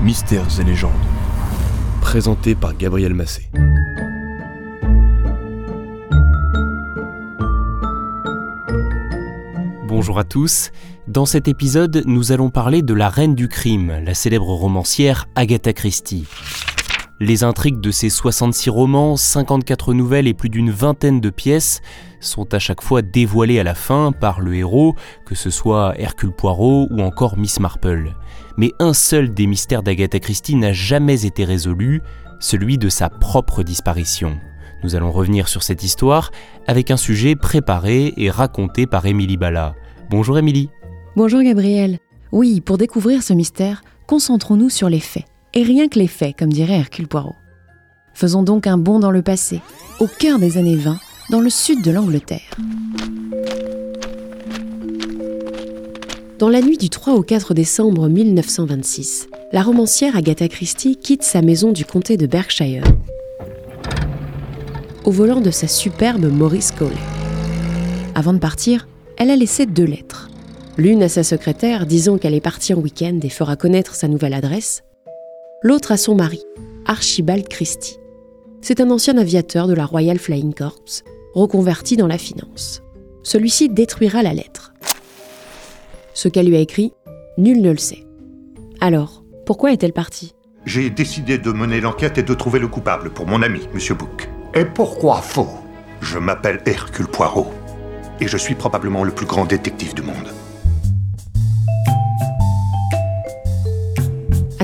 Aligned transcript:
Mystères 0.00 0.60
et 0.60 0.64
légendes. 0.64 0.92
Présenté 2.00 2.54
par 2.54 2.76
Gabriel 2.76 3.14
Massé. 3.14 3.50
Bonjour 9.88 10.20
à 10.20 10.24
tous. 10.24 10.70
Dans 11.08 11.26
cet 11.26 11.48
épisode, 11.48 12.04
nous 12.06 12.30
allons 12.30 12.48
parler 12.48 12.82
de 12.82 12.94
la 12.94 13.08
reine 13.08 13.34
du 13.34 13.48
crime, 13.48 13.92
la 14.04 14.14
célèbre 14.14 14.46
romancière 14.46 15.26
Agatha 15.34 15.72
Christie. 15.72 16.26
Les 17.20 17.42
intrigues 17.42 17.80
de 17.80 17.90
ces 17.90 18.10
66 18.10 18.70
romans, 18.70 19.16
54 19.16 19.92
nouvelles 19.92 20.28
et 20.28 20.34
plus 20.34 20.48
d'une 20.48 20.70
vingtaine 20.70 21.20
de 21.20 21.30
pièces 21.30 21.80
sont 22.20 22.54
à 22.54 22.60
chaque 22.60 22.80
fois 22.80 23.02
dévoilées 23.02 23.58
à 23.58 23.64
la 23.64 23.74
fin 23.74 24.12
par 24.12 24.40
le 24.40 24.54
héros, 24.54 24.94
que 25.26 25.34
ce 25.34 25.50
soit 25.50 25.94
Hercule 25.98 26.30
Poirot 26.30 26.86
ou 26.92 27.00
encore 27.00 27.36
Miss 27.36 27.58
Marple. 27.58 28.14
Mais 28.56 28.72
un 28.78 28.92
seul 28.92 29.34
des 29.34 29.48
mystères 29.48 29.82
d'Agatha 29.82 30.20
Christie 30.20 30.54
n'a 30.54 30.72
jamais 30.72 31.26
été 31.26 31.44
résolu, 31.44 32.02
celui 32.38 32.78
de 32.78 32.88
sa 32.88 33.08
propre 33.08 33.64
disparition. 33.64 34.38
Nous 34.84 34.94
allons 34.94 35.10
revenir 35.10 35.48
sur 35.48 35.64
cette 35.64 35.82
histoire 35.82 36.30
avec 36.68 36.92
un 36.92 36.96
sujet 36.96 37.34
préparé 37.34 38.14
et 38.16 38.30
raconté 38.30 38.86
par 38.86 39.06
Émilie 39.06 39.36
Bala. 39.36 39.74
Bonjour 40.08 40.38
Émilie. 40.38 40.70
Bonjour 41.16 41.42
Gabriel. 41.42 41.98
Oui, 42.30 42.60
pour 42.60 42.78
découvrir 42.78 43.24
ce 43.24 43.32
mystère, 43.32 43.82
concentrons-nous 44.06 44.70
sur 44.70 44.88
les 44.88 45.00
faits. 45.00 45.24
Et 45.54 45.62
rien 45.62 45.88
que 45.88 45.98
les 45.98 46.06
faits, 46.06 46.36
comme 46.38 46.52
dirait 46.52 46.78
Hercule 46.78 47.08
Poirot. 47.08 47.34
Faisons 48.14 48.42
donc 48.42 48.66
un 48.66 48.78
bond 48.78 48.98
dans 48.98 49.10
le 49.10 49.22
passé, 49.22 49.60
au 50.00 50.06
cœur 50.06 50.38
des 50.38 50.58
années 50.58 50.76
20, 50.76 50.98
dans 51.30 51.40
le 51.40 51.50
sud 51.50 51.82
de 51.82 51.90
l'Angleterre. 51.90 52.50
Dans 56.38 56.48
la 56.48 56.60
nuit 56.60 56.78
du 56.78 56.88
3 56.88 57.14
au 57.14 57.22
4 57.22 57.54
décembre 57.54 58.08
1926, 58.08 59.28
la 59.52 59.62
romancière 59.62 60.16
Agatha 60.16 60.48
Christie 60.48 60.96
quitte 60.96 61.22
sa 61.22 61.42
maison 61.42 61.72
du 61.72 61.84
comté 61.84 62.16
de 62.16 62.26
Berkshire 62.26 62.84
au 65.08 65.10
volant 65.10 65.40
de 65.40 65.50
sa 65.50 65.68
superbe 65.68 66.26
Maurice 66.26 66.70
Cole. 66.70 66.92
Avant 68.14 68.34
de 68.34 68.38
partir, 68.38 68.88
elle 69.16 69.30
a 69.30 69.36
laissé 69.36 69.64
deux 69.64 69.86
lettres. 69.86 70.28
L'une 70.76 71.02
à 71.02 71.08
sa 71.08 71.22
secrétaire 71.22 71.86
disant 71.86 72.18
qu'elle 72.18 72.34
est 72.34 72.42
partie 72.42 72.74
en 72.74 72.78
week-end 72.78 73.18
et 73.22 73.30
fera 73.30 73.56
connaître 73.56 73.94
sa 73.94 74.06
nouvelle 74.06 74.34
adresse, 74.34 74.82
l'autre 75.62 75.92
à 75.92 75.96
son 75.96 76.14
mari, 76.14 76.42
Archibald 76.86 77.48
Christie. 77.48 77.98
C'est 78.60 78.80
un 78.80 78.90
ancien 78.90 79.16
aviateur 79.18 79.66
de 79.66 79.74
la 79.74 79.86
Royal 79.86 80.18
Flying 80.18 80.54
Corps, 80.54 81.02
reconverti 81.34 81.96
dans 81.96 82.06
la 82.06 82.18
finance. 82.18 82.82
Celui-ci 83.22 83.68
détruira 83.68 84.22
la 84.22 84.34
lettre. 84.34 84.72
Ce 86.14 86.28
qu'elle 86.28 86.46
lui 86.46 86.56
a 86.56 86.60
écrit, 86.60 86.92
nul 87.36 87.60
ne 87.60 87.70
le 87.70 87.78
sait. 87.78 88.06
Alors, 88.80 89.24
pourquoi 89.46 89.72
est-elle 89.72 89.92
partie? 89.92 90.34
J'ai 90.64 90.90
décidé 90.90 91.38
de 91.38 91.50
mener 91.50 91.80
l'enquête 91.80 92.18
et 92.18 92.22
de 92.22 92.34
trouver 92.34 92.58
le 92.58 92.68
coupable 92.68 93.10
pour 93.10 93.26
mon 93.26 93.42
ami, 93.42 93.60
Monsieur 93.74 93.94
Book. 93.94 94.28
Et 94.54 94.64
pourquoi 94.64 95.20
faux? 95.20 95.48
Je 96.00 96.18
m'appelle 96.18 96.62
Hercule 96.66 97.08
Poirot 97.08 97.48
et 98.20 98.28
je 98.28 98.36
suis 98.36 98.54
probablement 98.54 99.04
le 99.04 99.12
plus 99.12 99.26
grand 99.26 99.44
détective 99.44 99.94
du 99.94 100.02
monde. 100.02 100.28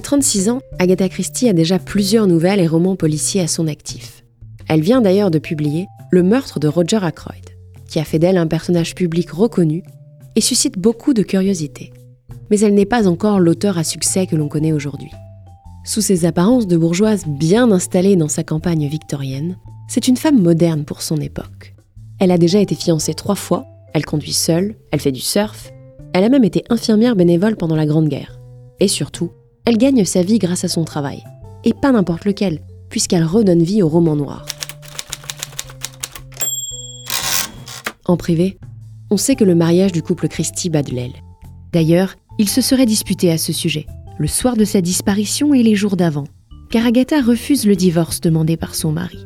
36 0.04 0.50
ans, 0.50 0.60
Agatha 0.78 1.08
Christie 1.08 1.48
a 1.48 1.54
déjà 1.54 1.78
plusieurs 1.78 2.26
nouvelles 2.26 2.60
et 2.60 2.66
romans 2.66 2.94
policiers 2.94 3.40
à 3.40 3.46
son 3.46 3.66
actif. 3.66 4.22
Elle 4.68 4.82
vient 4.82 5.00
d'ailleurs 5.00 5.30
de 5.30 5.38
publier 5.38 5.86
Le 6.10 6.22
meurtre 6.22 6.60
de 6.60 6.68
Roger 6.68 6.98
Ackroyd, 7.02 7.42
qui 7.88 7.98
a 7.98 8.04
fait 8.04 8.18
d'elle 8.18 8.36
un 8.36 8.46
personnage 8.46 8.94
public 8.94 9.30
reconnu 9.30 9.82
et 10.36 10.42
suscite 10.42 10.78
beaucoup 10.78 11.14
de 11.14 11.22
curiosité. 11.22 11.90
Mais 12.50 12.60
elle 12.60 12.74
n'est 12.74 12.84
pas 12.84 13.08
encore 13.08 13.40
l'auteur 13.40 13.78
à 13.78 13.82
succès 13.82 14.26
que 14.26 14.36
l'on 14.36 14.48
connaît 14.48 14.74
aujourd'hui. 14.74 15.10
Sous 15.86 16.02
ses 16.02 16.26
apparences 16.26 16.66
de 16.66 16.76
bourgeoise 16.76 17.24
bien 17.26 17.72
installée 17.72 18.16
dans 18.16 18.28
sa 18.28 18.44
campagne 18.44 18.86
victorienne, 18.86 19.56
c'est 19.88 20.06
une 20.06 20.18
femme 20.18 20.40
moderne 20.40 20.84
pour 20.84 21.00
son 21.00 21.16
époque. 21.16 21.74
Elle 22.20 22.30
a 22.30 22.38
déjà 22.38 22.60
été 22.60 22.74
fiancée 22.74 23.14
trois 23.14 23.36
fois, 23.36 23.64
elle 23.94 24.04
conduit 24.04 24.34
seule, 24.34 24.74
elle 24.90 25.00
fait 25.00 25.12
du 25.12 25.20
surf, 25.20 25.72
elle 26.12 26.24
a 26.24 26.28
même 26.28 26.44
été 26.44 26.62
infirmière 26.68 27.16
bénévole 27.16 27.56
pendant 27.56 27.76
la 27.76 27.86
Grande 27.86 28.08
Guerre. 28.08 28.38
Et 28.80 28.88
surtout, 28.88 29.30
elle 29.66 29.78
gagne 29.78 30.04
sa 30.04 30.22
vie 30.22 30.38
grâce 30.38 30.64
à 30.64 30.68
son 30.68 30.84
travail. 30.84 31.24
Et 31.64 31.72
pas 31.72 31.92
n'importe 31.92 32.24
lequel, 32.24 32.60
puisqu'elle 32.90 33.24
redonne 33.24 33.62
vie 33.62 33.82
au 33.82 33.88
roman 33.88 34.16
noir. 34.16 34.44
En 38.04 38.16
privé, 38.16 38.58
on 39.10 39.16
sait 39.16 39.36
que 39.36 39.44
le 39.44 39.54
mariage 39.54 39.92
du 39.92 40.02
couple 40.02 40.28
Christie 40.28 40.68
bat 40.68 40.82
de 40.82 40.90
l'aile. 40.90 41.14
D'ailleurs, 41.72 42.16
il 42.38 42.48
se 42.48 42.60
serait 42.60 42.86
disputé 42.86 43.30
à 43.30 43.38
ce 43.38 43.52
sujet, 43.52 43.86
le 44.18 44.26
soir 44.26 44.56
de 44.56 44.64
sa 44.64 44.80
disparition 44.80 45.54
et 45.54 45.62
les 45.62 45.74
jours 45.74 45.96
d'avant, 45.96 46.24
car 46.70 46.84
Agatha 46.84 47.22
refuse 47.22 47.66
le 47.66 47.76
divorce 47.76 48.20
demandé 48.20 48.56
par 48.56 48.74
son 48.74 48.92
mari. 48.92 49.24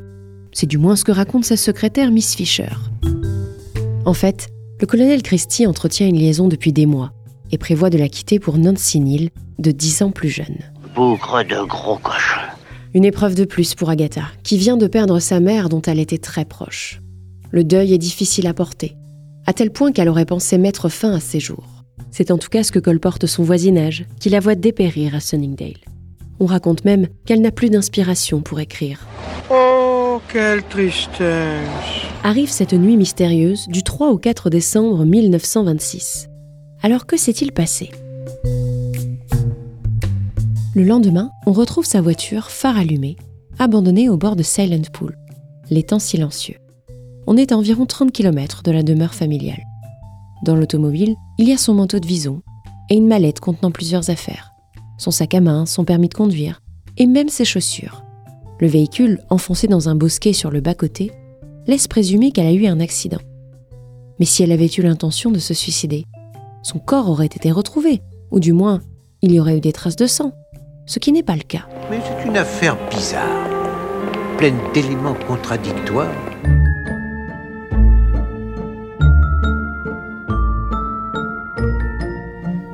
C'est 0.52 0.66
du 0.66 0.78
moins 0.78 0.96
ce 0.96 1.04
que 1.04 1.12
raconte 1.12 1.44
sa 1.44 1.56
secrétaire 1.56 2.10
Miss 2.10 2.34
Fisher. 2.36 2.68
En 4.04 4.14
fait, 4.14 4.48
le 4.80 4.86
colonel 4.86 5.22
Christie 5.22 5.66
entretient 5.66 6.06
une 6.06 6.18
liaison 6.18 6.46
depuis 6.46 6.72
des 6.72 6.86
mois 6.86 7.12
et 7.50 7.58
prévoit 7.58 7.90
de 7.90 7.98
la 7.98 8.08
quitter 8.08 8.38
pour 8.38 8.58
Nancy 8.58 9.00
Neal, 9.00 9.30
de 9.58 9.70
10 9.70 10.02
ans 10.02 10.10
plus 10.10 10.28
jeune. 10.28 10.58
Bougre 10.94 11.44
de 11.44 11.66
gros 11.66 11.98
cochon. 11.98 12.40
Une 12.94 13.04
épreuve 13.04 13.34
de 13.34 13.44
plus 13.44 13.74
pour 13.74 13.90
Agatha, 13.90 14.22
qui 14.42 14.56
vient 14.56 14.76
de 14.76 14.86
perdre 14.86 15.18
sa 15.20 15.40
mère 15.40 15.68
dont 15.68 15.82
elle 15.82 15.98
était 15.98 16.18
très 16.18 16.44
proche. 16.44 17.00
Le 17.50 17.64
deuil 17.64 17.94
est 17.94 17.98
difficile 17.98 18.46
à 18.46 18.54
porter, 18.54 18.96
à 19.46 19.52
tel 19.52 19.70
point 19.70 19.92
qu'elle 19.92 20.08
aurait 20.08 20.24
pensé 20.24 20.58
mettre 20.58 20.88
fin 20.88 21.12
à 21.12 21.20
ses 21.20 21.40
jours. 21.40 21.84
C'est 22.10 22.30
en 22.30 22.38
tout 22.38 22.48
cas 22.48 22.62
ce 22.62 22.72
que 22.72 22.78
colporte 22.78 23.26
son 23.26 23.42
voisinage, 23.42 24.06
qui 24.20 24.30
la 24.30 24.40
voit 24.40 24.54
dépérir 24.54 25.14
à 25.14 25.20
Sunningdale. 25.20 25.78
On 26.40 26.46
raconte 26.46 26.84
même 26.84 27.08
qu'elle 27.26 27.40
n'a 27.40 27.50
plus 27.50 27.70
d'inspiration 27.70 28.40
pour 28.40 28.60
écrire. 28.60 29.06
Oh, 29.50 30.20
quelle 30.32 30.62
tristesse. 30.62 31.68
Arrive 32.22 32.50
cette 32.50 32.72
nuit 32.72 32.96
mystérieuse 32.96 33.66
du 33.68 33.82
3 33.82 34.08
au 34.10 34.18
4 34.18 34.50
décembre 34.50 35.04
1926. 35.04 36.28
Alors 36.82 37.06
que 37.06 37.16
s'est-il 37.16 37.52
passé? 37.52 37.90
Le 40.74 40.84
lendemain, 40.84 41.32
on 41.44 41.52
retrouve 41.52 41.84
sa 41.84 42.00
voiture, 42.00 42.50
phare 42.50 42.76
allumé, 42.76 43.16
abandonnée 43.58 44.08
au 44.08 44.16
bord 44.16 44.36
de 44.36 44.44
Silent 44.44 44.88
Pool, 44.92 45.18
l'étang 45.70 45.98
silencieux. 45.98 46.58
On 47.26 47.36
est 47.36 47.50
à 47.50 47.56
environ 47.56 47.84
30 47.84 48.12
km 48.12 48.62
de 48.62 48.70
la 48.70 48.84
demeure 48.84 49.14
familiale. 49.14 49.64
Dans 50.44 50.54
l'automobile, 50.54 51.16
il 51.38 51.48
y 51.48 51.52
a 51.52 51.58
son 51.58 51.74
manteau 51.74 51.98
de 51.98 52.06
vison 52.06 52.42
et 52.90 52.94
une 52.94 53.08
mallette 53.08 53.40
contenant 53.40 53.72
plusieurs 53.72 54.08
affaires. 54.08 54.52
Son 54.98 55.10
sac 55.10 55.34
à 55.34 55.40
main, 55.40 55.66
son 55.66 55.84
permis 55.84 56.08
de 56.08 56.14
conduire 56.14 56.62
et 56.96 57.06
même 57.06 57.28
ses 57.28 57.44
chaussures. 57.44 58.04
Le 58.60 58.68
véhicule, 58.68 59.20
enfoncé 59.30 59.66
dans 59.66 59.88
un 59.88 59.96
bosquet 59.96 60.32
sur 60.32 60.52
le 60.52 60.60
bas-côté, 60.60 61.10
laisse 61.66 61.88
présumer 61.88 62.30
qu'elle 62.30 62.46
a 62.46 62.52
eu 62.52 62.66
un 62.66 62.78
accident. 62.78 63.20
Mais 64.20 64.26
si 64.26 64.44
elle 64.44 64.52
avait 64.52 64.66
eu 64.66 64.82
l'intention 64.82 65.30
de 65.30 65.38
se 65.38 65.54
suicider, 65.54 66.06
son 66.62 66.78
corps 66.78 67.08
aurait 67.08 67.26
été 67.26 67.50
retrouvé, 67.50 68.02
ou 68.30 68.40
du 68.40 68.52
moins, 68.52 68.80
il 69.22 69.32
y 69.32 69.40
aurait 69.40 69.56
eu 69.56 69.60
des 69.60 69.72
traces 69.72 69.96
de 69.96 70.06
sang, 70.06 70.32
ce 70.86 70.98
qui 70.98 71.12
n'est 71.12 71.22
pas 71.22 71.36
le 71.36 71.42
cas. 71.42 71.66
Mais 71.90 72.00
c'est 72.04 72.26
une 72.28 72.36
affaire 72.36 72.76
bizarre, 72.90 73.48
pleine 74.36 74.58
d'éléments 74.74 75.16
contradictoires. 75.26 76.12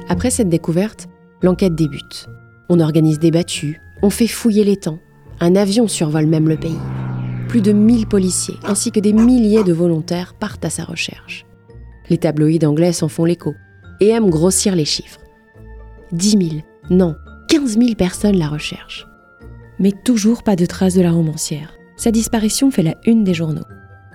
Après 0.09 0.31
cette 0.31 0.49
découverte, 0.49 1.09
l'enquête 1.43 1.75
débute. 1.75 2.29
On 2.69 2.81
organise 2.81 3.19
des 3.19 3.31
battues, 3.31 3.81
on 4.03 4.11
fait 4.11 4.27
fouiller 4.27 4.65
les 4.65 4.77
temps. 4.77 4.99
Un 5.41 5.57
avion 5.57 5.89
survole 5.89 6.27
même 6.27 6.49
le 6.49 6.57
pays. 6.57 6.79
Plus 7.49 7.61
de 7.61 7.73
1000 7.73 8.07
policiers 8.07 8.57
ainsi 8.65 8.91
que 8.91 9.01
des 9.01 9.13
milliers 9.13 9.65
de 9.65 9.73
volontaires 9.73 10.35
partent 10.35 10.65
à 10.65 10.71
sa 10.71 10.85
recherche. 10.85 11.45
Les 12.11 12.19
tabloïds 12.19 12.65
anglais 12.65 12.93
s'en 12.93 13.09
font 13.09 13.25
l'écho 13.25 13.55
et 14.05 14.09
aiment 14.09 14.31
grossir 14.31 14.77
les 14.77 14.85
chiffres. 14.85 15.21
10 16.13 16.31
000, 16.31 16.43
non, 16.91 17.17
15 17.49 17.79
000 17.79 17.95
personnes 17.95 18.37
la 18.37 18.49
recherchent. 18.49 19.07
Mais 19.79 19.93
toujours 19.93 20.43
pas 20.43 20.57
de 20.57 20.67
traces 20.67 20.95
de 20.95 21.03
la 21.03 21.11
romancière. 21.11 21.75
Sa 21.97 22.11
disparition 22.11 22.71
fait 22.71 22.83
la 22.83 22.97
une 23.07 23.25
des 23.25 23.35
journaux. 23.35 23.65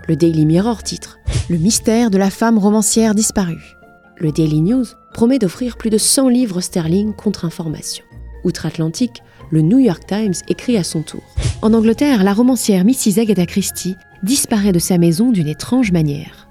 Le 0.08 0.16
Daily 0.16 0.46
Mirror 0.46 0.84
titre 0.84 1.18
Le 1.50 1.58
mystère 1.58 2.12
de 2.12 2.18
la 2.18 2.30
femme 2.30 2.58
romancière 2.58 3.16
disparue. 3.16 3.76
Le 4.18 4.32
Daily 4.32 4.62
News 4.62 4.86
promet 5.14 5.40
d'offrir 5.40 5.78
plus 5.78 5.90
de 5.90 5.98
100 5.98 6.30
livres 6.30 6.62
sterling 6.62 7.14
contre 7.14 7.46
information. 7.46 8.06
Outre-Atlantique, 8.44 9.24
le 9.50 9.62
New 9.62 9.80
York 9.80 10.04
Times 10.08 10.34
écrit 10.48 10.78
à 10.78 10.84
son 10.84 11.02
tour. 11.02 11.24
En 11.62 11.74
Angleterre, 11.74 12.24
la 12.24 12.34
romancière 12.34 12.86
Mrs. 12.86 13.20
Agatha 13.20 13.46
Christie 13.46 13.96
disparaît 14.24 14.72
de 14.72 14.80
sa 14.80 14.98
maison 14.98 15.32
d'une 15.32 15.48
étrange 15.48 15.92
manière. 15.92 16.48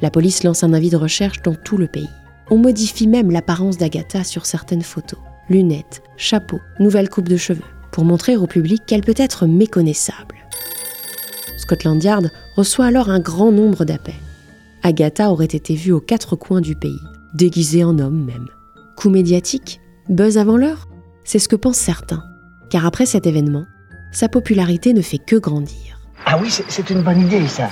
La 0.00 0.10
police 0.10 0.44
lance 0.44 0.62
un 0.62 0.72
avis 0.72 0.90
de 0.90 0.96
recherche 0.96 1.42
dans 1.42 1.54
tout 1.54 1.76
le 1.76 1.88
pays. 1.88 2.08
On 2.50 2.56
modifie 2.56 3.06
même 3.06 3.30
l'apparence 3.30 3.76
d'Agatha 3.76 4.24
sur 4.24 4.46
certaines 4.46 4.82
photos. 4.82 5.18
Lunettes, 5.50 6.02
chapeau, 6.16 6.60
nouvelle 6.78 7.08
coupe 7.08 7.28
de 7.28 7.36
cheveux, 7.36 7.64
pour 7.90 8.04
montrer 8.04 8.36
au 8.36 8.46
public 8.46 8.82
qu'elle 8.86 9.02
peut 9.02 9.14
être 9.16 9.46
méconnaissable. 9.46 10.36
Scotland 11.58 12.02
Yard 12.02 12.30
reçoit 12.56 12.86
alors 12.86 13.10
un 13.10 13.20
grand 13.20 13.52
nombre 13.52 13.84
d'appels. 13.84 14.14
Agatha 14.82 15.30
aurait 15.30 15.44
été 15.44 15.74
vue 15.74 15.92
aux 15.92 16.00
quatre 16.00 16.36
coins 16.36 16.60
du 16.60 16.74
pays, 16.74 17.00
déguisée 17.34 17.84
en 17.84 17.98
homme 17.98 18.24
même. 18.24 18.48
Coup 18.96 19.10
médiatique 19.10 19.80
Buzz 20.08 20.38
avant 20.38 20.56
l'heure? 20.56 20.88
C'est 21.24 21.38
ce 21.38 21.48
que 21.48 21.56
pensent 21.56 21.76
certains, 21.76 22.24
car 22.70 22.86
après 22.86 23.04
cet 23.04 23.26
événement, 23.26 23.66
sa 24.12 24.28
popularité 24.28 24.94
ne 24.94 25.02
fait 25.02 25.18
que 25.18 25.36
grandir. 25.36 26.00
Ah 26.24 26.38
oui, 26.40 26.48
c'est 26.50 26.88
une 26.88 27.02
bonne 27.02 27.20
idée 27.20 27.46
ça. 27.46 27.68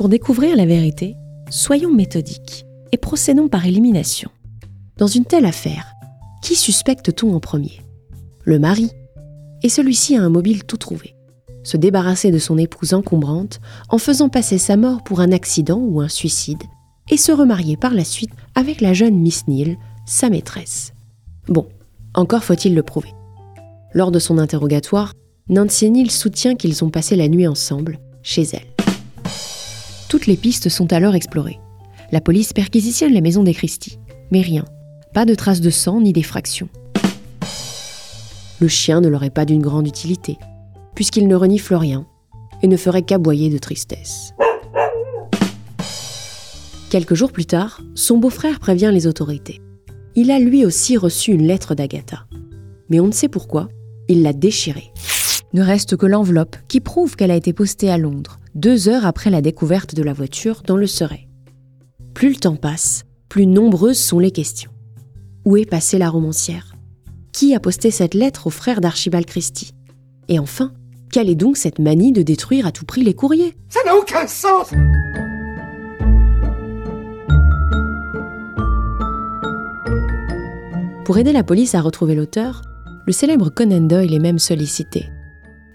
Pour 0.00 0.08
découvrir 0.08 0.56
la 0.56 0.64
vérité, 0.64 1.14
soyons 1.50 1.92
méthodiques 1.92 2.64
et 2.90 2.96
procédons 2.96 3.48
par 3.48 3.66
élimination. 3.66 4.30
Dans 4.96 5.06
une 5.06 5.26
telle 5.26 5.44
affaire, 5.44 5.92
qui 6.42 6.54
suspecte-t-on 6.54 7.34
en 7.34 7.38
premier? 7.38 7.82
Le 8.44 8.58
mari. 8.58 8.90
Et 9.62 9.68
celui-ci 9.68 10.16
a 10.16 10.22
un 10.22 10.30
mobile 10.30 10.64
tout 10.64 10.78
trouvé. 10.78 11.14
Se 11.64 11.76
débarrasser 11.76 12.30
de 12.30 12.38
son 12.38 12.56
épouse 12.56 12.94
encombrante 12.94 13.60
en 13.90 13.98
faisant 13.98 14.30
passer 14.30 14.56
sa 14.56 14.78
mort 14.78 15.04
pour 15.04 15.20
un 15.20 15.32
accident 15.32 15.76
ou 15.78 16.00
un 16.00 16.08
suicide 16.08 16.62
et 17.10 17.18
se 17.18 17.30
remarier 17.30 17.76
par 17.76 17.92
la 17.92 18.04
suite 18.04 18.32
avec 18.54 18.80
la 18.80 18.94
jeune 18.94 19.18
Miss 19.18 19.48
Neal, 19.48 19.76
sa 20.06 20.30
maîtresse. 20.30 20.94
Bon, 21.46 21.68
encore 22.14 22.44
faut-il 22.44 22.74
le 22.74 22.82
prouver. 22.82 23.12
Lors 23.92 24.12
de 24.12 24.18
son 24.18 24.38
interrogatoire, 24.38 25.12
Nancy 25.50 25.90
Neal 25.90 26.10
soutient 26.10 26.56
qu'ils 26.56 26.86
ont 26.86 26.90
passé 26.90 27.16
la 27.16 27.28
nuit 27.28 27.46
ensemble, 27.46 27.98
chez 28.22 28.44
elle. 28.54 28.79
Toutes 30.10 30.26
les 30.26 30.36
pistes 30.36 30.68
sont 30.68 30.92
alors 30.92 31.14
explorées. 31.14 31.60
La 32.10 32.20
police 32.20 32.52
perquisitionne 32.52 33.12
la 33.12 33.20
maison 33.20 33.44
des 33.44 33.54
Christie, 33.54 34.00
mais 34.32 34.40
rien. 34.40 34.64
Pas 35.14 35.24
de 35.24 35.36
traces 35.36 35.60
de 35.60 35.70
sang 35.70 36.00
ni 36.00 36.12
d'effraction. 36.12 36.68
Le 38.58 38.66
chien 38.66 39.00
ne 39.00 39.06
leur 39.06 39.22
est 39.22 39.30
pas 39.30 39.44
d'une 39.44 39.62
grande 39.62 39.86
utilité, 39.86 40.36
puisqu'il 40.96 41.28
ne 41.28 41.36
renifle 41.36 41.76
rien 41.76 42.08
et 42.60 42.66
ne 42.66 42.76
ferait 42.76 43.02
qu'aboyer 43.02 43.50
de 43.50 43.58
tristesse. 43.58 44.34
Quelques 46.90 47.14
jours 47.14 47.30
plus 47.30 47.46
tard, 47.46 47.80
son 47.94 48.18
beau-frère 48.18 48.58
prévient 48.58 48.90
les 48.92 49.06
autorités. 49.06 49.60
Il 50.16 50.32
a 50.32 50.40
lui 50.40 50.66
aussi 50.66 50.96
reçu 50.96 51.30
une 51.30 51.46
lettre 51.46 51.76
d'Agatha. 51.76 52.26
Mais 52.88 52.98
on 52.98 53.06
ne 53.06 53.12
sait 53.12 53.28
pourquoi, 53.28 53.68
il 54.08 54.22
l'a 54.22 54.32
déchirée. 54.32 54.90
Ne 55.52 55.62
reste 55.62 55.96
que 55.96 56.06
l'enveloppe 56.06 56.56
qui 56.66 56.80
prouve 56.80 57.14
qu'elle 57.14 57.30
a 57.30 57.36
été 57.36 57.52
postée 57.52 57.90
à 57.90 57.96
Londres, 57.96 58.39
deux 58.54 58.88
heures 58.88 59.06
après 59.06 59.30
la 59.30 59.42
découverte 59.42 59.94
de 59.94 60.02
la 60.02 60.12
voiture 60.12 60.62
dans 60.66 60.76
le 60.76 60.86
Surrey. 60.86 61.28
Plus 62.14 62.30
le 62.30 62.36
temps 62.36 62.56
passe, 62.56 63.04
plus 63.28 63.46
nombreuses 63.46 63.98
sont 63.98 64.18
les 64.18 64.32
questions. 64.32 64.70
Où 65.44 65.56
est 65.56 65.68
passée 65.68 65.98
la 65.98 66.10
romancière? 66.10 66.74
Qui 67.32 67.54
a 67.54 67.60
posté 67.60 67.90
cette 67.90 68.14
lettre 68.14 68.48
au 68.48 68.50
frère 68.50 68.80
d'Archibald 68.80 69.26
Christie? 69.26 69.72
Et 70.28 70.38
enfin, 70.38 70.72
quelle 71.12 71.30
est 71.30 71.36
donc 71.36 71.56
cette 71.56 71.78
manie 71.78 72.12
de 72.12 72.22
détruire 72.22 72.66
à 72.66 72.72
tout 72.72 72.84
prix 72.84 73.02
les 73.02 73.14
courriers? 73.14 73.56
Ça 73.68 73.80
n'a 73.86 73.96
aucun 73.96 74.26
sens 74.26 74.70
Pour 81.04 81.18
aider 81.18 81.32
la 81.32 81.42
police 81.42 81.74
à 81.74 81.80
retrouver 81.80 82.14
l'auteur, 82.14 82.62
le 83.06 83.12
célèbre 83.12 83.50
Conan 83.50 83.80
Doyle 83.80 84.14
est 84.14 84.20
même 84.20 84.38
sollicité. 84.38 85.06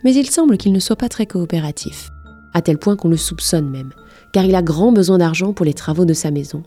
Mais 0.04 0.13
il 0.13 0.30
semble 0.30 0.57
qu'il 0.57 0.72
ne 0.72 0.80
soit 0.80 0.95
pas 0.95 1.10
très 1.10 1.25
coopératif, 1.25 2.10
à 2.56 2.62
tel 2.62 2.80
point 2.80 2.96
qu'on 2.96 3.10
le 3.10 3.18
soupçonne 3.18 3.69
même, 3.69 3.92
car 4.31 4.46
il 4.46 4.56
a 4.56 4.63
grand 4.63 4.92
besoin 4.92 5.19
d'argent 5.19 5.54
pour 5.54 5.66
les 5.66 5.74
travaux 5.74 6.06
de 6.06 6.13
sa 6.13 6.31
maison, 6.31 6.63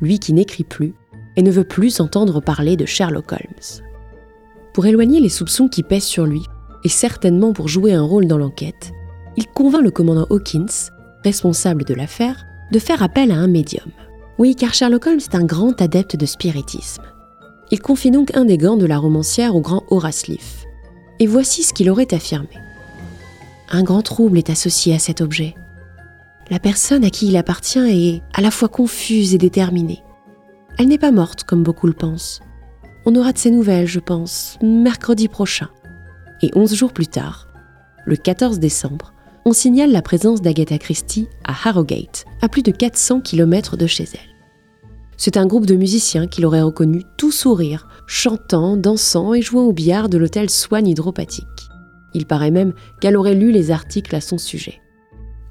lui 0.00 0.18
qui 0.18 0.32
n'écrit 0.32 0.64
plus 0.64 0.94
et 1.36 1.42
ne 1.42 1.50
veut 1.50 1.64
plus 1.64 2.00
entendre 2.00 2.40
parler 2.40 2.76
de 2.76 2.86
Sherlock 2.86 3.32
Holmes. 3.32 3.82
Pour 4.72 4.86
éloigner 4.86 5.20
les 5.20 5.28
soupçons 5.28 5.68
qui 5.68 5.82
pèsent 5.82 6.04
sur 6.04 6.26
lui, 6.26 6.42
et 6.84 6.88
certainement 6.88 7.52
pour 7.52 7.68
jouer 7.68 7.92
un 7.92 8.02
rôle 8.02 8.26
dans 8.26 8.38
l'enquête, 8.38 8.92
il 9.36 9.48
convainc 9.48 9.82
le 9.82 9.90
commandant 9.90 10.26
Hawkins, 10.30 10.90
responsable 11.24 11.84
de 11.84 11.94
l'affaire, 11.94 12.44
de 12.70 12.78
faire 12.78 13.02
appel 13.02 13.32
à 13.32 13.36
un 13.36 13.48
médium. 13.48 13.90
Oui, 14.38 14.54
car 14.54 14.74
Sherlock 14.74 15.06
Holmes 15.06 15.18
est 15.18 15.34
un 15.34 15.44
grand 15.44 15.80
adepte 15.82 16.16
de 16.16 16.26
spiritisme. 16.26 17.02
Il 17.72 17.80
confie 17.80 18.10
donc 18.10 18.36
un 18.36 18.44
des 18.44 18.58
gants 18.58 18.76
de 18.76 18.86
la 18.86 18.98
romancière 18.98 19.56
au 19.56 19.60
grand 19.60 19.82
Horace 19.90 20.26
Leaf. 20.28 20.64
Et 21.18 21.26
voici 21.26 21.62
ce 21.62 21.72
qu'il 21.72 21.90
aurait 21.90 22.14
affirmé. 22.14 22.48
Un 23.74 23.84
grand 23.84 24.02
trouble 24.02 24.36
est 24.36 24.50
associé 24.50 24.94
à 24.94 24.98
cet 24.98 25.22
objet. 25.22 25.54
La 26.50 26.58
personne 26.58 27.04
à 27.04 27.10
qui 27.10 27.28
il 27.28 27.38
appartient 27.38 27.78
est 27.78 28.22
à 28.34 28.42
la 28.42 28.50
fois 28.50 28.68
confuse 28.68 29.34
et 29.34 29.38
déterminée. 29.38 30.02
Elle 30.78 30.88
n'est 30.88 30.98
pas 30.98 31.10
morte 31.10 31.44
comme 31.44 31.62
beaucoup 31.62 31.86
le 31.86 31.94
pensent. 31.94 32.40
On 33.06 33.16
aura 33.16 33.32
de 33.32 33.38
ses 33.38 33.50
nouvelles, 33.50 33.86
je 33.86 33.98
pense, 33.98 34.58
mercredi 34.62 35.26
prochain. 35.26 35.70
Et 36.42 36.50
onze 36.54 36.74
jours 36.74 36.92
plus 36.92 37.06
tard, 37.06 37.48
le 38.04 38.16
14 38.16 38.58
décembre, 38.58 39.14
on 39.46 39.54
signale 39.54 39.90
la 39.90 40.02
présence 40.02 40.42
d'Agatha 40.42 40.76
Christie 40.76 41.28
à 41.44 41.52
Harrogate, 41.52 42.26
à 42.42 42.50
plus 42.50 42.62
de 42.62 42.72
400 42.72 43.22
km 43.22 43.78
de 43.78 43.86
chez 43.86 44.04
elle. 44.12 44.36
C'est 45.16 45.38
un 45.38 45.46
groupe 45.46 45.66
de 45.66 45.76
musiciens 45.76 46.26
qu'il 46.26 46.44
aurait 46.44 46.60
reconnu 46.60 47.04
tout 47.16 47.32
sourire, 47.32 47.88
chantant, 48.06 48.76
dansant 48.76 49.32
et 49.32 49.40
jouant 49.40 49.64
au 49.64 49.72
billard 49.72 50.10
de 50.10 50.18
l'hôtel 50.18 50.50
Swan 50.50 50.86
Hydropathique. 50.86 51.71
Il 52.14 52.26
paraît 52.26 52.50
même 52.50 52.72
qu'elle 53.00 53.16
aurait 53.16 53.34
lu 53.34 53.52
les 53.52 53.70
articles 53.70 54.14
à 54.14 54.20
son 54.20 54.38
sujet. 54.38 54.80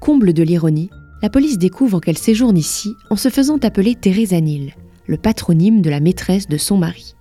Comble 0.00 0.32
de 0.32 0.42
l'ironie, 0.42 0.90
la 1.22 1.30
police 1.30 1.58
découvre 1.58 2.00
qu'elle 2.00 2.18
séjourne 2.18 2.56
ici 2.56 2.94
en 3.10 3.16
se 3.16 3.28
faisant 3.28 3.58
appeler 3.58 3.94
Teresa 3.94 4.40
Neal, 4.40 4.72
le 5.06 5.16
patronyme 5.16 5.80
de 5.80 5.90
la 5.90 6.00
maîtresse 6.00 6.48
de 6.48 6.56
son 6.56 6.76
mari. 6.76 7.14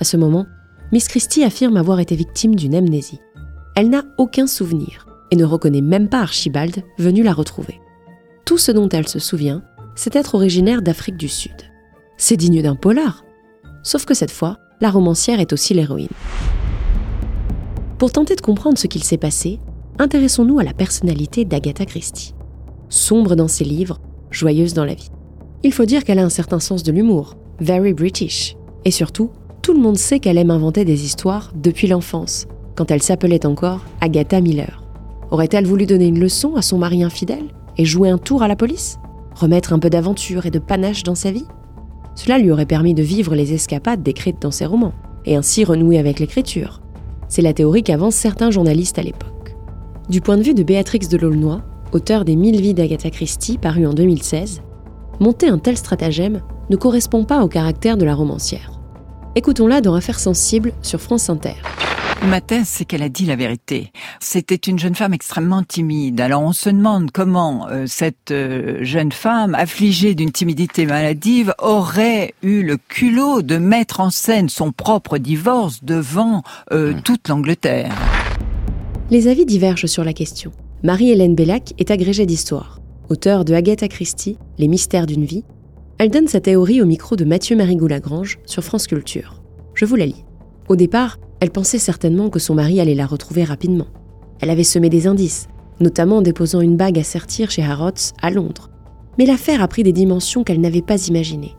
À 0.00 0.04
ce 0.04 0.16
moment, 0.16 0.46
Miss 0.92 1.08
Christie 1.08 1.44
affirme 1.44 1.76
avoir 1.76 2.00
été 2.00 2.16
victime 2.16 2.54
d'une 2.54 2.74
amnésie. 2.74 3.20
Elle 3.76 3.90
n'a 3.90 4.04
aucun 4.16 4.46
souvenir 4.46 5.06
et 5.30 5.36
ne 5.36 5.44
reconnaît 5.44 5.82
même 5.82 6.08
pas 6.08 6.20
Archibald 6.20 6.82
venu 6.98 7.22
la 7.22 7.32
retrouver. 7.32 7.80
Tout 8.44 8.58
ce 8.58 8.72
dont 8.72 8.88
elle 8.88 9.06
se 9.08 9.18
souvient, 9.18 9.62
c'est 9.94 10.16
être 10.16 10.34
originaire 10.34 10.82
d'Afrique 10.82 11.16
du 11.16 11.28
Sud. 11.28 11.54
C'est 12.16 12.36
digne 12.36 12.62
d'un 12.62 12.74
polar. 12.74 13.24
Sauf 13.82 14.04
que 14.04 14.14
cette 14.14 14.30
fois, 14.30 14.58
la 14.80 14.90
romancière 14.90 15.40
est 15.40 15.52
aussi 15.52 15.74
l'héroïne. 15.74 16.08
Pour 17.98 18.12
tenter 18.12 18.36
de 18.36 18.40
comprendre 18.40 18.78
ce 18.78 18.86
qu'il 18.86 19.02
s'est 19.02 19.16
passé, 19.16 19.58
intéressons-nous 19.98 20.60
à 20.60 20.62
la 20.62 20.72
personnalité 20.72 21.44
d'Agatha 21.44 21.84
Christie. 21.84 22.32
Sombre 22.88 23.34
dans 23.34 23.48
ses 23.48 23.64
livres, 23.64 23.98
joyeuse 24.30 24.72
dans 24.72 24.84
la 24.84 24.94
vie. 24.94 25.10
Il 25.64 25.72
faut 25.72 25.84
dire 25.84 26.04
qu'elle 26.04 26.20
a 26.20 26.24
un 26.24 26.28
certain 26.28 26.60
sens 26.60 26.84
de 26.84 26.92
l'humour, 26.92 27.34
very 27.58 27.92
British. 27.94 28.56
Et 28.84 28.92
surtout, 28.92 29.30
tout 29.62 29.72
le 29.72 29.80
monde 29.80 29.98
sait 29.98 30.20
qu'elle 30.20 30.38
aime 30.38 30.52
inventer 30.52 30.84
des 30.84 31.04
histoires 31.04 31.50
depuis 31.56 31.88
l'enfance, 31.88 32.46
quand 32.76 32.92
elle 32.92 33.02
s'appelait 33.02 33.44
encore 33.44 33.80
Agatha 34.00 34.40
Miller. 34.40 34.84
Aurait-elle 35.32 35.66
voulu 35.66 35.84
donner 35.84 36.06
une 36.06 36.20
leçon 36.20 36.54
à 36.54 36.62
son 36.62 36.78
mari 36.78 37.02
infidèle 37.02 37.48
et 37.78 37.84
jouer 37.84 38.10
un 38.10 38.18
tour 38.18 38.44
à 38.44 38.48
la 38.48 38.54
police? 38.54 38.98
Remettre 39.34 39.72
un 39.72 39.80
peu 39.80 39.90
d'aventure 39.90 40.46
et 40.46 40.52
de 40.52 40.60
panache 40.60 41.02
dans 41.02 41.16
sa 41.16 41.32
vie? 41.32 41.46
Cela 42.14 42.38
lui 42.38 42.52
aurait 42.52 42.64
permis 42.64 42.94
de 42.94 43.02
vivre 43.02 43.34
les 43.34 43.54
escapades 43.54 44.04
décrites 44.04 44.40
dans 44.40 44.52
ses 44.52 44.66
romans, 44.66 44.94
et 45.24 45.34
ainsi 45.34 45.64
renouer 45.64 45.98
avec 45.98 46.20
l'écriture. 46.20 46.80
C'est 47.28 47.42
la 47.42 47.52
théorie 47.52 47.82
qu'avancent 47.82 48.14
certains 48.14 48.50
journalistes 48.50 48.98
à 48.98 49.02
l'époque. 49.02 49.56
Du 50.08 50.20
point 50.20 50.36
de 50.36 50.42
vue 50.42 50.54
de 50.54 50.62
Béatrix 50.62 51.00
de 51.00 51.16
Laulnoy, 51.16 51.60
auteur 51.92 52.24
des 52.24 52.36
Mille 52.36 52.60
vies 52.60 52.74
d'Agatha 52.74 53.10
Christie 53.10 53.58
paru 53.58 53.86
en 53.86 53.92
2016, 53.92 54.62
monter 55.20 55.48
un 55.48 55.58
tel 55.58 55.76
stratagème 55.76 56.40
ne 56.70 56.76
correspond 56.76 57.24
pas 57.24 57.42
au 57.42 57.48
caractère 57.48 57.96
de 57.96 58.04
la 58.04 58.14
romancière. 58.14 58.72
Écoutons-la 59.34 59.80
dans 59.80 59.94
Affaires 59.94 60.20
sensibles 60.20 60.72
sur 60.82 61.00
France 61.00 61.28
Inter. 61.28 61.54
Ma 62.26 62.40
thèse, 62.40 62.66
c'est 62.66 62.84
qu'elle 62.84 63.02
a 63.02 63.08
dit 63.08 63.26
la 63.26 63.36
vérité. 63.36 63.92
C'était 64.20 64.56
une 64.56 64.78
jeune 64.78 64.94
femme 64.94 65.14
extrêmement 65.14 65.62
timide. 65.62 66.20
Alors 66.20 66.42
on 66.42 66.52
se 66.52 66.68
demande 66.68 67.10
comment 67.12 67.68
euh, 67.68 67.84
cette 67.86 68.32
euh, 68.32 68.78
jeune 68.82 69.12
femme, 69.12 69.54
affligée 69.54 70.14
d'une 70.14 70.32
timidité 70.32 70.84
maladive, 70.84 71.54
aurait 71.58 72.34
eu 72.42 72.62
le 72.62 72.76
culot 72.76 73.42
de 73.42 73.56
mettre 73.56 74.00
en 74.00 74.10
scène 74.10 74.48
son 74.48 74.72
propre 74.72 75.18
divorce 75.18 75.84
devant 75.84 76.42
euh, 76.72 76.94
toute 77.04 77.28
l'Angleterre. 77.28 77.94
Les 79.10 79.28
avis 79.28 79.46
divergent 79.46 79.86
sur 79.86 80.04
la 80.04 80.12
question. 80.12 80.50
Marie-Hélène 80.82 81.34
Bellac 81.34 81.72
est 81.78 81.90
agrégée 81.90 82.26
d'histoire. 82.26 82.80
Auteure 83.08 83.44
de 83.44 83.54
Agatha 83.54 83.88
Christie, 83.88 84.36
Les 84.58 84.68
mystères 84.68 85.06
d'une 85.06 85.24
vie, 85.24 85.44
elle 85.98 86.10
donne 86.10 86.28
sa 86.28 86.40
théorie 86.40 86.82
au 86.82 86.86
micro 86.86 87.16
de 87.16 87.24
Mathieu 87.24 87.56
Marigou-Lagrange 87.56 88.38
sur 88.44 88.62
France 88.62 88.86
Culture. 88.86 89.42
Je 89.74 89.84
vous 89.84 89.96
la 89.96 90.06
lis. 90.06 90.24
Au 90.68 90.76
départ, 90.76 91.18
elle 91.40 91.50
pensait 91.50 91.78
certainement 91.78 92.28
que 92.28 92.38
son 92.38 92.54
mari 92.54 92.78
allait 92.80 92.94
la 92.94 93.06
retrouver 93.06 93.44
rapidement. 93.44 93.86
Elle 94.40 94.50
avait 94.50 94.64
semé 94.64 94.90
des 94.90 95.06
indices, 95.06 95.48
notamment 95.80 96.18
en 96.18 96.22
déposant 96.22 96.60
une 96.60 96.76
bague 96.76 96.98
à 96.98 97.04
sertir 97.04 97.50
chez 97.50 97.62
Harrods 97.62 98.12
à 98.20 98.30
Londres. 98.30 98.70
Mais 99.16 99.24
l'affaire 99.24 99.62
a 99.62 99.68
pris 99.68 99.82
des 99.82 99.92
dimensions 99.92 100.44
qu'elle 100.44 100.60
n'avait 100.60 100.82
pas 100.82 101.06
imaginées. 101.08 101.54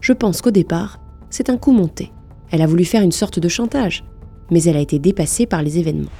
Je 0.00 0.12
pense 0.12 0.40
qu'au 0.40 0.50
départ, 0.50 1.00
c'est 1.28 1.50
un 1.50 1.58
coup 1.58 1.72
monté. 1.72 2.12
Elle 2.50 2.62
a 2.62 2.66
voulu 2.66 2.84
faire 2.84 3.02
une 3.02 3.12
sorte 3.12 3.38
de 3.38 3.48
chantage, 3.48 4.04
mais 4.50 4.62
elle 4.64 4.76
a 4.76 4.80
été 4.80 4.98
dépassée 4.98 5.46
par 5.46 5.62
les 5.62 5.78
événements. 5.78 6.10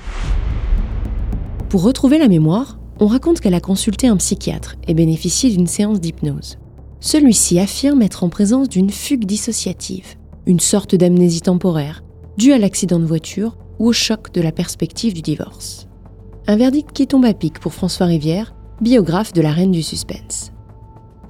Pour 1.71 1.83
retrouver 1.83 2.19
la 2.19 2.29
mémoire, 2.29 2.79
on 3.01 3.07
raconte 3.07 3.41
qu'elle 3.41 3.55
a 3.55 3.61
consulté 3.61 4.07
un 4.07 4.17
psychiatre 4.17 4.77
et 4.87 4.95
bénéficié 4.95 5.51
d'une 5.51 5.67
séance 5.67 6.01
d'hypnose. 6.01 6.59
Celui-ci 7.01 7.59
affirme 7.59 8.03
être 8.03 8.25
en 8.25 8.29
présence 8.29 8.69
d'une 8.69 8.91
fugue 8.91 9.25
dissociative, 9.25 10.17
une 10.47 10.61
sorte 10.61 10.95
d'amnésie 10.95 11.41
temporaire, 11.41 12.03
due 12.41 12.55
à 12.55 12.59
l'accident 12.59 12.99
de 12.99 13.05
voiture 13.05 13.59
ou 13.79 13.89
au 13.89 13.93
choc 13.93 14.33
de 14.33 14.41
la 14.41 14.51
perspective 14.51 15.13
du 15.13 15.21
divorce. 15.21 15.87
Un 16.47 16.57
verdict 16.57 16.91
qui 16.91 17.07
tombe 17.07 17.27
à 17.27 17.35
pic 17.35 17.59
pour 17.59 17.75
François 17.75 18.07
Rivière, 18.07 18.55
biographe 18.81 19.35
de 19.35 19.43
la 19.43 19.53
reine 19.53 19.73
du 19.73 19.83
suspense. 19.83 20.51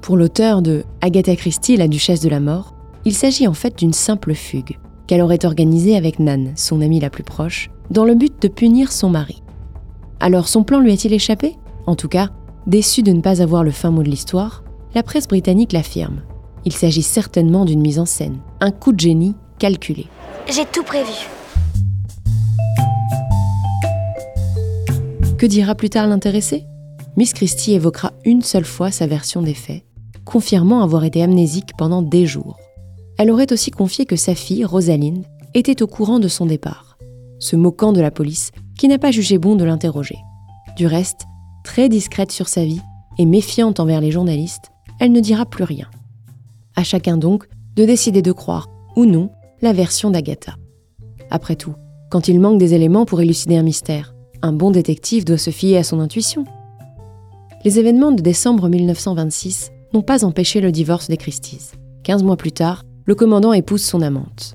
Pour 0.02 0.16
l'auteur 0.16 0.62
de 0.62 0.84
Agatha 1.00 1.34
Christie, 1.34 1.76
la 1.76 1.88
duchesse 1.88 2.20
de 2.20 2.28
la 2.28 2.38
mort, 2.38 2.76
Il 3.04 3.14
s'agit 3.14 3.48
en 3.48 3.54
fait 3.54 3.78
d'une 3.78 3.92
simple 3.92 4.34
fugue 4.34 4.78
qu'elle 5.06 5.22
aurait 5.22 5.44
organisée 5.44 5.96
avec 5.96 6.18
Nan, 6.20 6.52
son 6.54 6.80
amie 6.80 7.00
la 7.00 7.10
plus 7.10 7.24
proche, 7.24 7.70
dans 7.90 8.04
le 8.04 8.14
but 8.14 8.40
de 8.40 8.48
punir 8.48 8.92
son 8.92 9.10
mari. 9.10 9.42
Alors 10.20 10.46
son 10.46 10.62
plan 10.62 10.78
lui 10.78 10.92
a-t-il 10.92 11.14
échappé? 11.14 11.56
En 11.86 11.96
tout 11.96 12.08
cas, 12.08 12.28
déçu 12.66 13.02
de 13.02 13.10
ne 13.10 13.22
pas 13.22 13.42
avoir 13.42 13.64
le 13.64 13.70
fin 13.70 13.90
mot 13.90 14.02
de 14.02 14.10
l'histoire, 14.10 14.62
la 14.94 15.02
presse 15.02 15.26
britannique 15.26 15.72
l'affirme. 15.72 16.22
Il 16.64 16.72
s'agit 16.72 17.02
certainement 17.02 17.64
d'une 17.64 17.80
mise 17.80 17.98
en 17.98 18.06
scène, 18.06 18.38
un 18.60 18.70
coup 18.70 18.92
de 18.92 19.00
génie 19.00 19.34
calculé. 19.58 20.06
J'ai 20.48 20.64
tout 20.64 20.82
prévu. 20.82 21.28
Que 25.38 25.46
dira 25.46 25.74
plus 25.74 25.90
tard 25.90 26.06
l'intéressé? 26.06 26.64
Miss 27.16 27.32
Christie 27.32 27.74
évoquera 27.74 28.12
une 28.24 28.42
seule 28.42 28.64
fois 28.64 28.90
sa 28.90 29.06
version 29.06 29.42
des 29.42 29.54
faits, 29.54 29.84
confirmant 30.24 30.82
avoir 30.82 31.04
été 31.04 31.22
amnésique 31.22 31.70
pendant 31.76 32.02
des 32.02 32.26
jours. 32.26 32.58
Elle 33.18 33.30
aurait 33.30 33.52
aussi 33.52 33.70
confié 33.70 34.06
que 34.06 34.16
sa 34.16 34.34
fille, 34.34 34.64
Rosalind, 34.64 35.24
était 35.54 35.82
au 35.82 35.86
courant 35.86 36.18
de 36.18 36.28
son 36.28 36.46
départ, 36.46 36.98
se 37.38 37.56
moquant 37.56 37.92
de 37.92 38.00
la 38.00 38.10
police 38.10 38.50
qui 38.78 38.88
n'a 38.88 38.98
pas 38.98 39.10
jugé 39.10 39.38
bon 39.38 39.56
de 39.56 39.64
l'interroger. 39.64 40.18
Du 40.76 40.86
reste, 40.86 41.22
très 41.64 41.88
discrète 41.88 42.32
sur 42.32 42.48
sa 42.48 42.64
vie 42.64 42.80
et 43.18 43.26
méfiante 43.26 43.80
envers 43.80 44.00
les 44.00 44.10
journalistes, 44.10 44.70
elle 45.00 45.12
ne 45.12 45.20
dira 45.20 45.46
plus 45.46 45.64
rien. 45.64 45.88
À 46.76 46.84
chacun 46.84 47.16
donc 47.16 47.48
de 47.76 47.84
décider 47.84 48.22
de 48.22 48.32
croire 48.32 48.68
ou 48.96 49.04
non 49.04 49.30
la 49.62 49.72
version 49.72 50.10
d'Agatha. 50.10 50.56
Après 51.30 51.56
tout, 51.56 51.74
quand 52.10 52.28
il 52.28 52.40
manque 52.40 52.58
des 52.58 52.74
éléments 52.74 53.04
pour 53.04 53.20
élucider 53.20 53.56
un 53.56 53.62
mystère, 53.62 54.14
un 54.42 54.52
bon 54.52 54.70
détective 54.70 55.24
doit 55.24 55.38
se 55.38 55.50
fier 55.50 55.76
à 55.76 55.84
son 55.84 56.00
intuition. 56.00 56.44
Les 57.64 57.78
événements 57.78 58.12
de 58.12 58.22
décembre 58.22 58.68
1926 58.68 59.70
n'ont 59.92 60.02
pas 60.02 60.24
empêché 60.24 60.60
le 60.60 60.72
divorce 60.72 61.08
des 61.08 61.18
Christies. 61.18 61.72
Quinze 62.02 62.22
mois 62.22 62.36
plus 62.36 62.52
tard, 62.52 62.84
le 63.04 63.14
commandant 63.14 63.52
épouse 63.52 63.84
son 63.84 64.00
amante. 64.00 64.54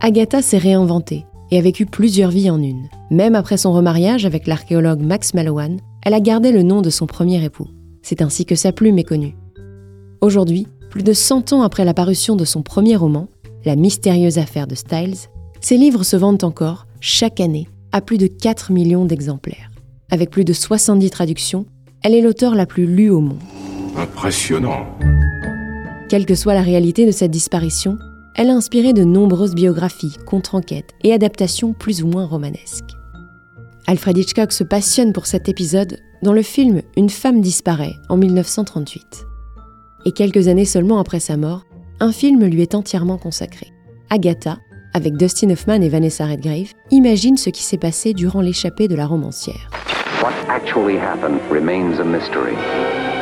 Agatha 0.00 0.40
s'est 0.40 0.58
réinventée 0.58 1.26
et 1.50 1.58
a 1.58 1.62
vécu 1.62 1.84
plusieurs 1.84 2.30
vies 2.30 2.50
en 2.50 2.62
une. 2.62 2.88
Même 3.10 3.34
après 3.34 3.56
son 3.56 3.72
remariage 3.72 4.24
avec 4.24 4.46
l'archéologue 4.46 5.00
Max 5.00 5.34
Mallowan, 5.34 5.78
elle 6.02 6.14
a 6.14 6.20
gardé 6.20 6.52
le 6.52 6.62
nom 6.62 6.80
de 6.80 6.90
son 6.90 7.06
premier 7.06 7.42
époux. 7.44 7.68
C'est 8.02 8.22
ainsi 8.22 8.46
que 8.46 8.54
sa 8.54 8.72
plume 8.72 8.98
est 8.98 9.04
connue. 9.04 9.36
Aujourd'hui, 10.20 10.66
plus 10.90 11.02
de 11.02 11.12
100 11.12 11.52
ans 11.52 11.62
après 11.62 11.84
la 11.84 11.94
parution 11.94 12.34
de 12.34 12.44
son 12.44 12.62
premier 12.62 12.96
roman, 12.96 13.28
La 13.64 13.76
mystérieuse 13.76 14.38
affaire 14.38 14.66
de 14.66 14.74
Styles, 14.74 15.16
ses 15.60 15.76
livres 15.76 16.04
se 16.04 16.16
vendent 16.16 16.44
encore, 16.44 16.86
chaque 17.00 17.40
année, 17.40 17.68
à 17.92 18.00
plus 18.00 18.18
de 18.18 18.26
4 18.26 18.72
millions 18.72 19.04
d'exemplaires. 19.04 19.70
Avec 20.10 20.30
plus 20.30 20.44
de 20.44 20.52
70 20.52 21.10
traductions, 21.10 21.66
elle 22.02 22.14
est 22.14 22.20
l'auteur 22.20 22.54
la 22.54 22.66
plus 22.66 22.86
lue 22.86 23.10
au 23.10 23.20
monde. 23.20 23.40
Impressionnant. 23.96 24.86
Quelle 26.08 26.24
que 26.24 26.34
soit 26.34 26.54
la 26.54 26.62
réalité 26.62 27.04
de 27.04 27.10
cette 27.10 27.30
disparition, 27.30 27.98
elle 28.36 28.50
a 28.50 28.54
inspiré 28.54 28.92
de 28.92 29.02
nombreuses 29.02 29.54
biographies, 29.54 30.16
contre-enquêtes 30.24 30.94
et 31.02 31.12
adaptations 31.12 31.72
plus 31.72 32.02
ou 32.02 32.06
moins 32.06 32.24
romanesques. 32.24 32.94
Alfred 33.88 34.16
Hitchcock 34.16 34.52
se 34.52 34.64
passionne 34.64 35.12
pour 35.12 35.26
cet 35.26 35.48
épisode 35.48 35.98
dans 36.22 36.32
le 36.32 36.42
film 36.42 36.82
Une 36.96 37.10
femme 37.10 37.40
disparaît 37.40 37.96
en 38.08 38.16
1938. 38.16 39.26
Et 40.04 40.12
quelques 40.12 40.46
années 40.46 40.64
seulement 40.64 40.98
après 40.98 41.20
sa 41.20 41.36
mort, 41.36 41.64
un 42.00 42.12
film 42.12 42.44
lui 42.44 42.62
est 42.62 42.74
entièrement 42.74 43.18
consacré. 43.18 43.72
Agatha, 44.10 44.58
avec 44.94 45.16
Dustin 45.16 45.50
Hoffman 45.50 45.82
et 45.82 45.88
Vanessa 45.88 46.26
Redgrave, 46.26 46.72
imagine 46.90 47.36
ce 47.36 47.50
qui 47.50 47.62
s'est 47.62 47.78
passé 47.78 48.14
durant 48.14 48.40
l'échappée 48.40 48.88
de 48.88 48.94
la 48.94 49.06
romancière. 49.06 49.70
What 50.22 50.32
actually 50.48 50.96
happened 50.96 51.40
remains 51.50 52.00
a 52.00 52.04
mystery. 52.04 52.54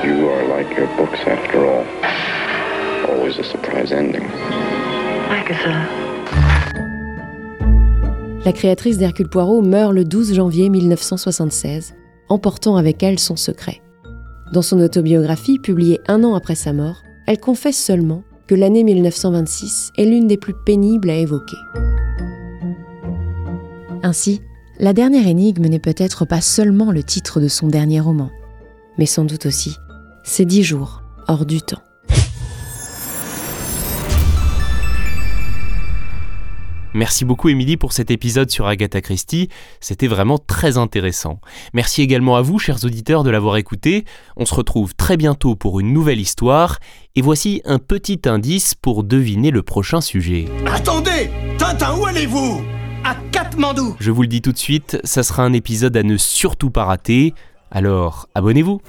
You 0.05 0.29
are 0.29 0.47
like 0.49 0.69
your 0.77 0.89
books 0.97 1.21
after 1.27 1.59
all. 1.59 1.85
Always 3.09 3.39
a 3.39 3.45
surprise 3.45 3.93
ending. 3.93 4.25
Agatha. 5.31 5.89
La 8.45 8.53
créatrice 8.53 8.99
d'Hercule 8.99 9.29
Poirot 9.29 9.63
meurt 9.63 9.93
le 9.93 10.05
12 10.05 10.35
janvier 10.35 10.69
1976, 10.69 11.95
emportant 12.29 12.77
avec 12.77 13.03
elle 13.03 13.19
son 13.19 13.37
secret. 13.37 13.83
Dans 14.53 14.63
son 14.63 14.79
autobiographie, 14.81 15.59
publiée 15.59 16.01
un 16.07 16.23
an 16.23 16.37
après 16.37 16.55
sa 16.55 16.73
mort, 16.73 17.03
elle 17.27 17.41
confesse 17.41 17.77
seulement 17.77 18.23
que 18.47 18.55
l'année 18.55 18.85
1926 18.85 19.93
est 19.97 20.05
l'une 20.05 20.27
des 20.27 20.37
plus 20.37 20.55
pénibles 20.55 21.11
à 21.11 21.17
évoquer. 21.17 21.57
Ainsi, 24.03 24.41
la 24.79 24.93
dernière 24.93 25.27
énigme 25.27 25.67
n'est 25.67 25.79
peut-être 25.79 26.27
pas 26.27 26.41
seulement 26.41 26.93
le 26.93 27.03
titre 27.03 27.41
de 27.41 27.49
son 27.49 27.69
dernier 27.69 28.01
roman, 28.01 28.31
mais 28.99 29.07
sans 29.07 29.25
doute 29.25 29.47
aussi 29.47 29.77
ses 30.23 30.45
dix 30.45 30.65
jours 30.65 31.03
hors 31.29 31.47
du 31.47 31.63
temps. 31.63 31.86
Merci 36.97 37.27
beaucoup 37.27 37.51
Émilie 37.51 37.77
pour 37.77 37.93
cet 37.93 38.11
épisode 38.11 38.51
sur 38.51 38.67
Agatha 38.67 39.03
Christie, 39.03 39.51
c'était 39.81 40.07
vraiment 40.07 40.39
très 40.39 40.79
intéressant. 40.79 41.43
Merci 41.75 42.01
également 42.01 42.37
à 42.37 42.41
vous 42.41 42.59
chers 42.59 42.83
auditeurs 42.87 43.23
de 43.23 43.29
l'avoir 43.29 43.59
écouté, 43.59 44.07
on 44.39 44.47
se 44.47 44.55
retrouve 44.55 44.95
très 44.95 45.19
bientôt 45.19 45.57
pour 45.57 45.79
une 45.79 45.93
nouvelle 45.93 46.19
histoire, 46.19 46.79
et 47.15 47.21
voici 47.21 47.61
un 47.67 47.79
petit 47.79 48.23
indice 48.25 48.75
pour 48.75 49.05
deviner 49.05 49.51
le 49.51 49.63
prochain 49.63 50.01
sujet. 50.01 50.47
Attendez 50.65 51.29
Tintin, 51.59 51.99
où 51.99 52.07
allez-vous? 52.07 52.63
À 53.05 53.15
Katmandou. 53.31 53.95
Je 54.01 54.11
vous 54.11 54.23
le 54.23 54.29
dis 54.29 54.41
tout 54.41 54.53
de 54.53 54.59
suite, 54.59 54.97
ça 55.05 55.23
sera 55.23 55.43
un 55.43 55.53
épisode 55.53 55.99
à 55.99 56.03
ne 56.03 56.17
surtout 56.17 56.71
pas 56.71 56.87
rater, 56.87 57.35
alors 57.71 58.27
abonnez-vous 58.35 58.81